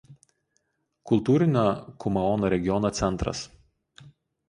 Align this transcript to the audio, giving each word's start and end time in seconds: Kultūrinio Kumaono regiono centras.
Kultūrinio 1.11 1.67
Kumaono 2.07 2.53
regiono 2.57 2.95
centras. 3.03 3.47